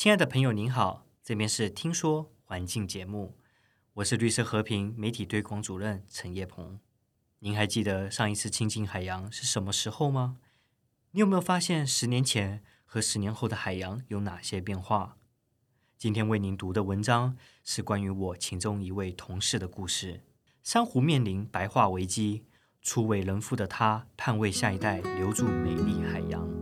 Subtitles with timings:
[0.00, 3.36] 亲爱的朋友，您好，这边是听说环境节目，
[3.92, 6.80] 我是绿色和平媒体推广主任陈叶鹏。
[7.40, 10.38] 您还记得上一次亲近海洋是什么时候吗？
[11.10, 15.18] 你有没有发现十年前和十年后的海洋有哪些变化？
[15.98, 20.22] 今天为您读的文章是关于我其中一位同事的故事。
[20.62, 22.46] 珊瑚面临白化危机，
[22.80, 26.59] 初为人父的他盼为下一代留住美丽海洋。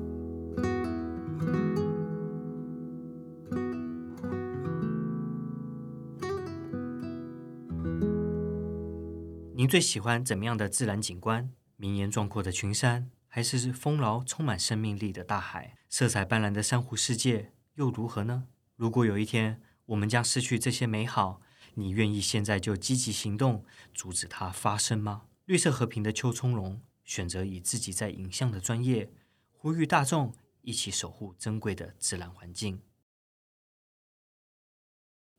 [9.69, 11.53] 最喜欢怎么样的自然景观？
[11.77, 15.77] 绵延壮阔的群山，还是丰饶充满生命力的大海？
[15.89, 18.49] 色彩斑斓的珊瑚世界又如何呢？
[18.77, 21.41] 如果有一天我们将失去这些美好，
[21.75, 25.27] 你愿意现在就积极行动，阻止它发生吗？
[25.45, 29.11] 绿色和平的邱聪荣选择以自己在影像的专业，
[29.51, 32.81] 呼吁大众一起守护珍贵的自然环境。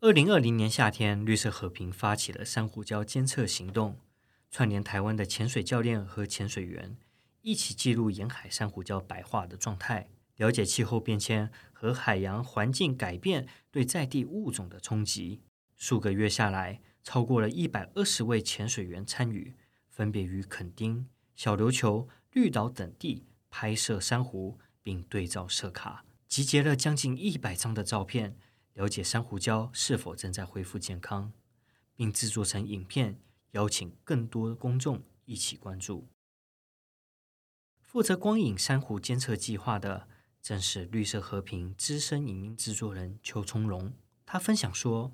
[0.01, 3.99] 二零二零年夏天，绿色和平发起了珊瑚礁监测行动，
[4.51, 6.97] 串联台湾的潜水教练和潜水员，
[7.41, 10.09] 一起记录沿海珊瑚礁白化的状态。
[10.37, 15.41] 了解气候变迁和海洋环境改变对在地物种的冲击。
[15.75, 19.53] 数个月下来，超过了一百二十位潜水员参与，
[19.89, 28.37] 分别于垦丁、小琉球、绿岛等地拍摄珊瑚，并对照色卡，集结了将近一百张的照片，
[28.75, 31.33] 了解珊瑚礁是否正在恢复健康，
[31.95, 33.19] 并制作成影片，
[33.51, 36.07] 邀请更多公众一起关注。
[37.81, 40.07] 负责光影珊瑚监测计划的。
[40.41, 43.93] 正是绿色和平资深影音制作人邱从荣，
[44.25, 45.11] 他分享说，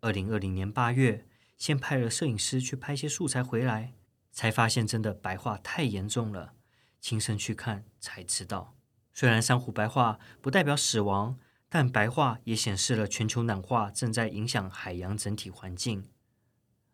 [0.00, 1.26] 二零二零年八月，
[1.56, 3.94] 先派了摄影师去拍些素材回来，
[4.30, 6.52] 才发现真的白化太严重了，
[7.00, 8.76] 亲身去看才知道。
[9.14, 11.38] 虽然珊瑚白化不代表死亡，
[11.70, 16.06] 但白化也显示了全球暖化正在影响海洋整体环境。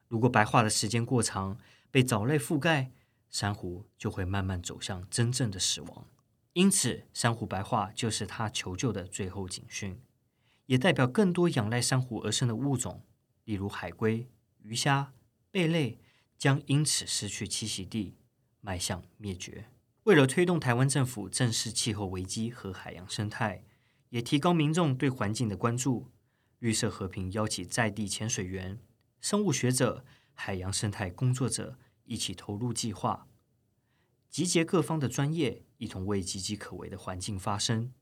[0.08, 1.58] 如果白化的时间过长，
[1.90, 2.92] 被藻类覆盖，
[3.28, 6.06] 珊瑚就会慢慢走向真正的死亡。
[6.52, 10.00] 因此，珊瑚白化就是它求救的最后警讯，
[10.66, 13.02] 也代表更多仰赖珊瑚而生的物种，
[13.44, 14.28] 例如海龟、
[14.62, 15.12] 鱼虾、
[15.50, 15.98] 贝类，
[16.38, 18.16] 将因此失去栖息地，
[18.60, 19.66] 迈向灭绝。
[20.04, 23.64] 为了推动台湾政府正视气候危机和海洋生态，
[24.10, 26.10] 也提高民众对环境的关注，
[26.60, 28.78] 绿色和平邀请在地潜水员、
[29.20, 33.28] 生物学者、海洋生态工作者一起投入计划。
[34.28, 37.92] 集结各方的专业，一同为岌岌可危的环境发声。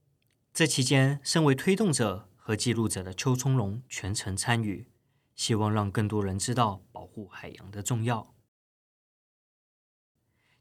[0.52, 4.88] 这期间，身为推动者和记录者的邱聪龙全程参与，
[5.34, 8.34] 希望让更多人知道保护海洋的重要。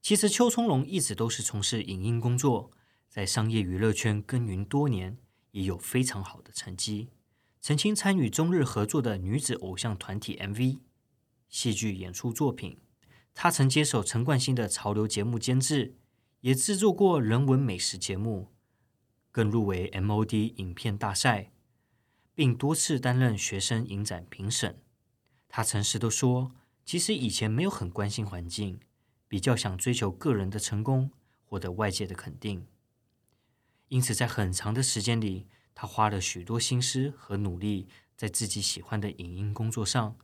[0.01, 2.71] 其实，邱聪龙一直都是从事影音工作，
[3.07, 5.17] 在商业娱乐圈耕耘多年，
[5.51, 7.09] 也有非常好的成绩。
[7.63, 10.79] 曾经参与中日合作的女子偶像团体 MV、
[11.47, 12.77] 戏剧演出作品。
[13.33, 15.95] 他曾接手陈冠希的潮流节目监制，
[16.41, 18.51] 也制作过人文美食节目，
[19.31, 21.53] 更入围 MOD 影片大赛，
[22.35, 24.81] 并多次担任学生影展评审。
[25.47, 26.51] 他诚实地说，
[26.83, 28.81] 其实以前没有很关心环境，
[29.29, 31.11] 比较想追求个人的成功，
[31.45, 32.67] 获得外界的肯定。
[33.87, 40.17] 因此，在很长的时间里，他花了许多心思和努力在自己喜欢的影音工作上，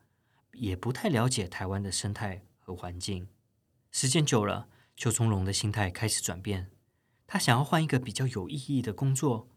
[0.53, 2.43] 也不太了解台湾的生态。
[2.69, 3.27] 和环境，
[3.89, 6.69] 时间久了，邱聪荣的心态开始转变。
[7.25, 9.49] 他想要换一个比较有意义的工作，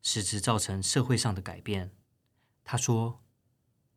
[0.00, 1.92] 实质造成社会上的改变。
[2.64, 3.22] 他说：“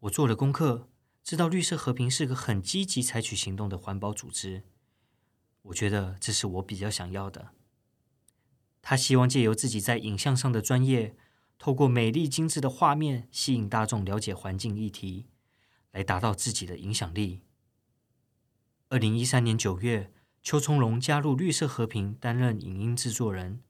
[0.01, 0.89] 我做了功课，
[1.23, 4.65] 知道绿色和平是个很积极采取行动的环保组织。
[5.61, 7.51] 我觉得这是我比较想要的。”
[8.83, 11.15] 他希望借由自己在影像上的专业，
[11.57, 15.25] 透过美丽精致的画面，吸引大众了解环境议题，
[15.91, 17.41] 来达到自己的影响力。
[18.89, 23.61] 二零一三年九月，邱聪荣加入绿色和平，担任影音制作人，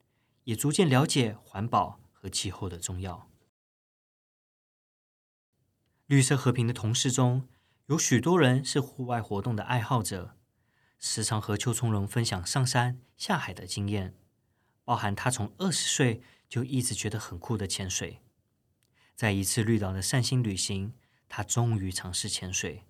[0.44, 3.28] 也逐渐了解环保和气候的重要。
[6.06, 7.48] 绿色和平的同事中
[7.86, 10.36] 有许多人是户外活动的爱好者，
[10.98, 14.14] 时常和邱聪荣分享上山下海的经验，
[14.84, 18.20] 包含他从二十岁就一直觉得很酷的潜水。
[19.14, 20.94] 在一次绿岛的散心旅行，
[21.28, 22.84] 他终于尝试潜水。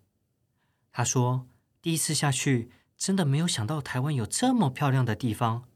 [0.92, 1.48] 他说。
[1.80, 5.68] 第一次下去，真的没有想到台湾有这么漂亮的地方，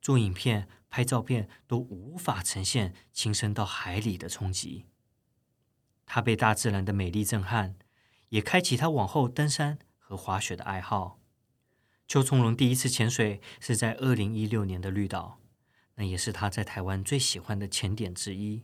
[0.00, 4.86] 做影片、拍照片都无法呈现亲身到海里的冲击。
[6.06, 7.76] 他被大自然的美丽震撼，
[8.30, 11.20] 也开启他往后登山和滑雪的爱好。
[12.08, 15.38] 邱聪荣第一次潜水是在二零一六年的绿岛，
[15.98, 18.62] 那也是他在台湾最喜欢的潜点之一。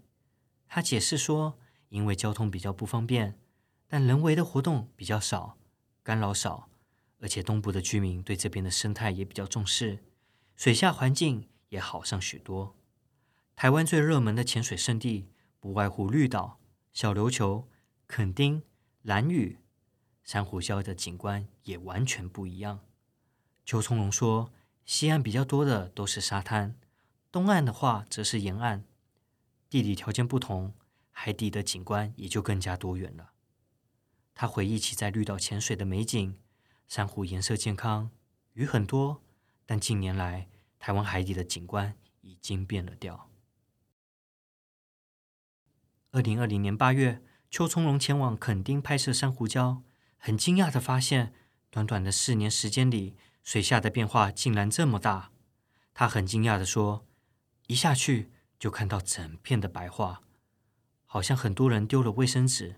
[0.68, 1.58] 他解释说，
[1.88, 3.36] 因为交通比较不方便，
[3.88, 5.58] 但人为的活动比较少，
[6.04, 6.68] 干扰少，
[7.18, 10.04] 而且东部的居民对这边的生态也比较重视，
[10.54, 12.76] 水下环境也好上许多。
[13.56, 15.28] 台湾最热门的潜水胜地
[15.58, 16.60] 不外乎绿岛、
[16.92, 17.68] 小琉球、
[18.06, 18.62] 垦丁、
[19.02, 19.58] 兰屿，
[20.22, 22.78] 珊瑚礁的景观也完全不一样。
[23.64, 24.52] 邱从龙说，
[24.84, 26.76] 西岸比较多的都是沙滩，
[27.34, 28.84] 东岸的话则是沿岸。
[29.68, 30.72] 地理条件不同，
[31.10, 33.32] 海底的景观也就更加多元了。
[34.36, 36.38] 他回忆起在绿岛潜水的美景，
[36.86, 38.12] 珊瑚颜色健康，
[38.52, 39.20] 鱼很多，
[39.66, 40.48] 但近年来
[40.78, 43.28] 台湾海底的景观已经变了调。
[46.12, 47.20] 二零二零年八月，
[47.50, 49.82] 邱聪龙前往垦丁拍摄珊瑚礁，
[50.18, 51.34] 很惊讶地发现，
[51.68, 55.32] 短短的四年时间里，水下的变化竟然这么大。
[55.92, 57.04] 他很惊讶地说
[57.66, 60.22] ：“一下去。”就看到整片的白化，
[61.04, 62.76] 好像很多人丢了卫生纸，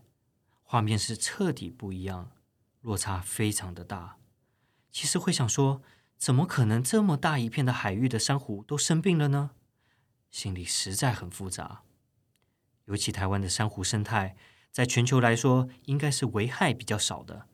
[0.64, 2.32] 画面是彻底不一样，
[2.80, 4.16] 落差非常的大。
[4.90, 5.82] 其实会想说，
[6.16, 9.52] 怎么可能这么大一片的海域的珊瑚都生病了呢？
[10.32, 11.82] 心里实在很复杂。
[12.86, 14.34] 尤其台湾的珊瑚生态，
[14.72, 17.46] 在全球来说应该是危害比较少的，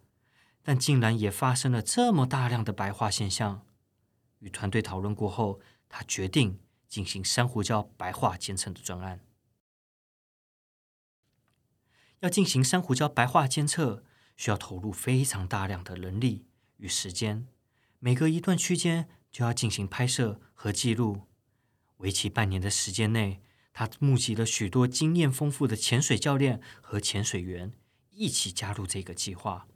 [0.62, 3.66] 但竟然也发生了这么大量的白化现象。
[4.38, 6.58] 与团队讨论过后，他决定。
[6.92, 9.24] 进行珊瑚礁白化监测的专案，
[12.20, 14.04] 要进行珊瑚礁白化监测，
[14.36, 16.44] 需要投入非常大量的人力
[16.76, 17.48] 与时间。
[17.98, 21.22] 每隔一段区间就要进行拍摄和记录。
[21.96, 23.40] 为期半年的时间内，
[23.72, 27.72] 他募集了许多经验丰富的潜水教练和潜水员
[28.10, 29.66] 一起加入这个计划。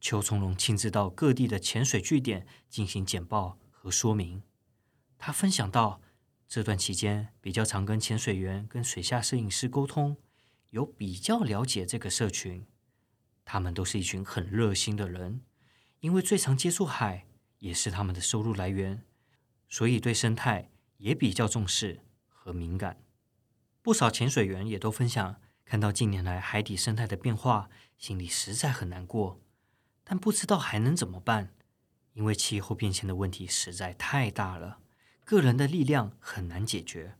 [0.00, 4.42] 邱从容亲自到各地的潜水据点进行简报和说明。
[5.18, 6.00] 他分享到。
[6.54, 10.18] 这段期间，比较常跟潜水员、跟水下摄影师沟通，
[10.68, 12.66] 有比较了解这个社群。
[13.42, 15.40] 他们都是一群很热心的人，
[16.00, 17.24] 因为最常接触海，
[17.60, 19.02] 也是他们的收入来源，
[19.66, 20.68] 所以对生态
[20.98, 23.02] 也比较重视和敏感。
[23.80, 29.40] 不少潜水员也都分享，看到近年来海底生态的变化，心里实在很难过，
[30.04, 31.54] 但不知道还能怎么办，
[32.12, 34.80] 因为气候变迁的问题实在太大了。
[35.24, 37.16] 个人的力量很难解决，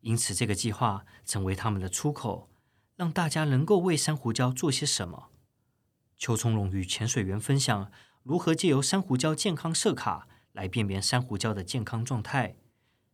[0.00, 2.48] 因此这个计划成为他们的出口，
[2.96, 5.30] 让大家能够为珊瑚礁做些什么。
[6.16, 7.90] 邱聪荣与潜水员分享
[8.22, 12.56] 如何借由珊瑚礁健康设卡来辨别珊瑚礁的健康状态，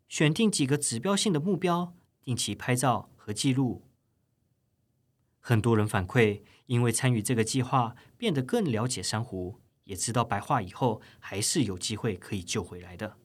[0.09, 3.83] 选定几个指标性的目标，定期拍照和记录。
[5.41, 13.19] 很多人反馈，因为参与这个计划，变得更了解珊瑚，也知道白化以后还是有机会可以救回来的。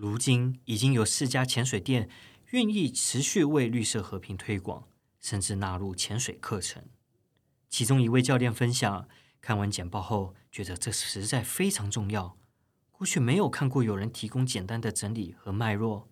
[0.00, 2.08] 如今已经有四家潜水店
[2.50, 4.86] 愿意持续为绿色和平推广，
[5.18, 6.84] 甚至纳入潜水课程。
[7.68, 9.08] 其中一位教练分享，
[9.40, 12.38] 看完简报后觉得这实在非常重要。
[12.92, 16.08] 过去没有看过有人提供简单的整理和脉络，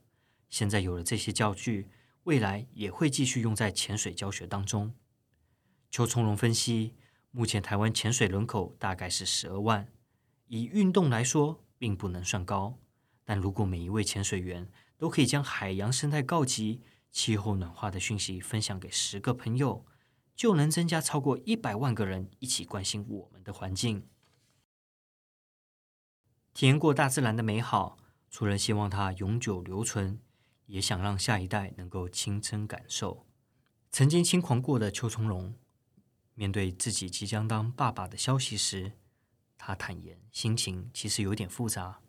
[0.51, 1.89] 现在有了这些教具，
[2.25, 4.97] 未来也会继续用在潜水教学当中。
[5.93, 6.97] 邱从容分析，
[7.31, 9.87] 目前台湾潜水人口大概是十二万，
[10.49, 12.81] 以运动来说，并不能算高。
[13.27, 16.81] 但如果每一位潜水员都可以将海洋生态告急、
[17.11, 19.85] 气候暖化的讯息分享给十个朋友，
[20.37, 24.07] 就能增加超过一百万个人一起关心我们的环境。
[26.55, 27.99] 体验过大自然的美好，
[28.31, 30.21] 除了希望它永久留存，
[30.67, 33.27] 也想让下一代能够亲身感受。
[33.91, 35.55] 曾经轻狂过的邱从容，
[36.35, 38.93] 面对自己即将当爸爸的消息时，
[39.59, 42.01] 他坦言心情其实有点复杂。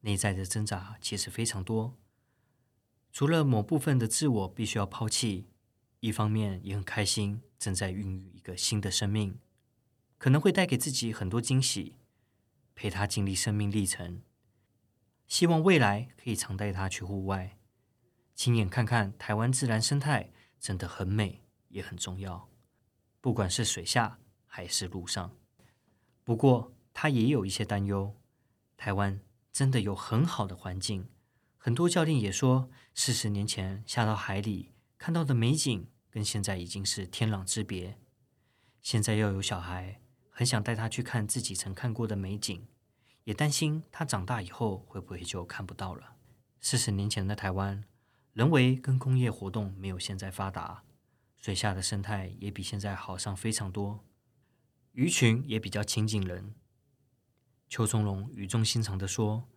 [0.00, 1.96] 内在的挣扎其实非常多，
[3.12, 5.48] 除了某部分的自我必须要抛弃，
[6.00, 9.38] 一方面也很开心，正在孕育一个新的生命，
[10.16, 11.96] 可能会带给自己很多惊喜，
[12.74, 14.22] 陪他经历生命历程。
[15.26, 17.58] 希望未来可以常带他去户外，
[18.34, 22.48] 亲眼看看台湾自然生态，真的很美，也很重要，
[23.20, 25.36] 不管是水下还是陆上。
[26.24, 28.16] 不过他也有一些担忧，
[28.76, 29.20] 台湾。
[29.52, 31.08] 真的有很好的环境，
[31.56, 37.98] 很多教练也说，四十年前下到海里看到的美景，跟现在已经是天壤之别。
[38.80, 42.66] 现在要有小孩，很想带他去看自己曾看过的美景，
[43.24, 46.16] 也担心他长大以后会不会就看不到了。
[46.60, 47.84] 四十年前的台湾，
[48.32, 50.84] 人为跟工业活动没有现在发达，
[51.36, 54.04] 水下的生态也比现在好上非常多，
[54.92, 56.54] 鱼群也比较亲近人。
[57.70, 59.48] 邱从龙语重心长地说：“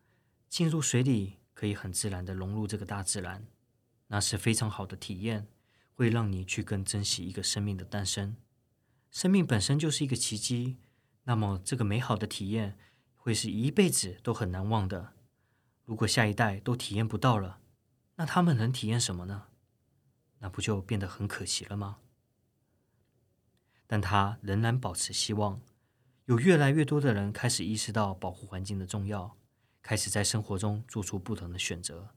[0.48, 3.48] 进入水里可以很自然地融入这个大自然，
[4.06, 5.48] 那是非常好的体验，
[5.96, 8.38] 会让你去更珍惜一个生命的诞生。
[9.10, 10.78] 生命本身就是一个奇迹，
[11.24, 12.78] 那么这个美好的体验
[13.16, 15.14] 会是一辈子都很难忘的。
[15.84, 17.62] 如果下一代都体验不到了，
[18.18, 19.48] 那他们能体验什么呢？
[20.38, 21.98] 那不就变得很可惜了吗？
[23.88, 25.60] 但他仍然保持希望，
[26.26, 29.36] 有越来越多的人开始意识到保护环境的重要，
[29.82, 32.12] 开始在生活中做出不同的选择。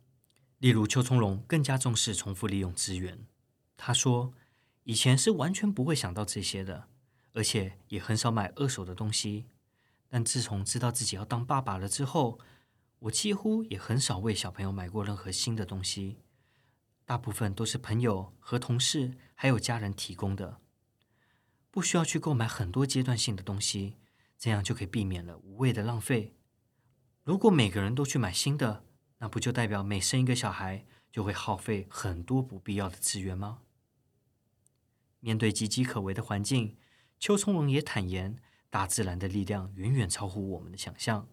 [0.58, 3.26] 例如，邱聪龙更加重视重复利用资源。
[3.76, 4.32] 他说
[4.84, 6.88] ：“以前是完全不会想到这些的，
[7.32, 9.46] 而且也很少买二手的东西。
[10.08, 12.38] 但自从知道自己要当爸爸了之后，
[13.00, 16.18] 我几乎也很少为小朋友买过任何新的东西，
[17.04, 20.60] 大部分都是朋友和同事还有家人提供的。
[21.76, 23.99] 不需要去购买很多阶段性的东西，
[24.38, 26.35] 这样就可以避免了无谓的浪费。
[27.23, 28.87] 如果每个人都去买新的，
[29.18, 33.59] 那不就代表每生一个小孩就会耗费很多不必要的资源吗？”
[35.21, 36.78] 面对岌岌可危的环境，
[37.18, 38.38] 邱聪龙也坦言，
[38.71, 41.28] 大自然的力量远远超乎我们的想象。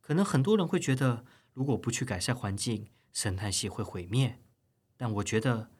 [0.00, 4.40] 可能很多人会觉得，如果不去改善环境，生态系会毁灭。
[4.96, 5.70] 但我觉得，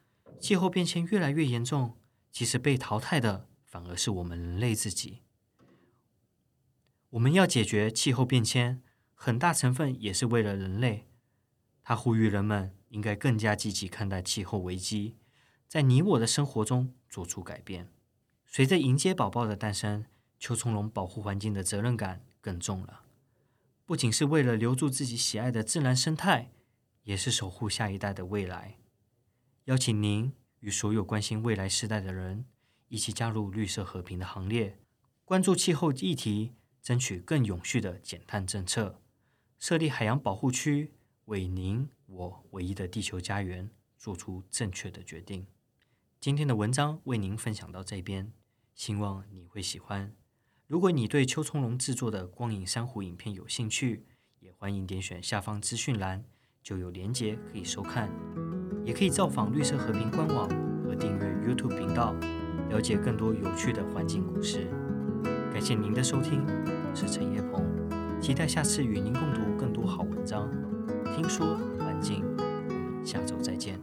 [0.41, 1.99] 气候变迁越来越严重，
[2.31, 5.21] 其实被淘汰的反而是我们人类自己。
[7.11, 11.11] 我们要解决气候变迁，很大成分也是为了人类。
[11.83, 15.19] 他呼吁人们应该更加积极看待气候危机，
[15.69, 17.93] 在你我的生活中做出改变。
[18.47, 20.07] 随着迎接宝宝的诞生，
[20.39, 23.03] 邱从龙保护环境的责任感更重了。
[23.85, 26.51] 不仅是为了留住自己喜爱的自然生态，
[27.03, 28.79] 也是守护下一代的未来。
[29.65, 32.47] 邀请您与所有关心未来世代的人
[32.89, 34.79] 一起加入绿色和平的行列，
[35.25, 36.53] 关注气候议题，
[36.83, 39.01] 争取更永续的减碳政策，
[39.59, 40.93] 设立海洋保护区，
[41.25, 45.47] 为您我唯一的地球家园做出正确的决定。
[46.21, 48.33] 今天的文章为您分享到这边，
[48.75, 50.15] 希望你会喜欢。
[50.67, 54.07] 如果你对邱聪龙制作的光影珊瑚影片有兴趣，
[54.41, 56.25] 也欢迎点选下方资讯栏，
[56.63, 58.11] 就有连结可以收看。
[58.85, 60.49] 也可以造访绿色和平官网
[60.85, 62.15] 和订阅 YouTube 频道，
[62.69, 64.67] 了解更多有趣的环境故事。
[65.53, 67.65] 感谢您的收听，我是陈叶鹏，
[68.21, 70.51] 期待下次与您共读更多好文章。
[71.15, 73.81] 听说环境，我们下周再见。